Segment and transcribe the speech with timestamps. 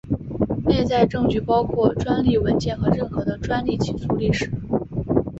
[0.65, 4.49] 内在证据包括专利文件和任何的专利起诉历史。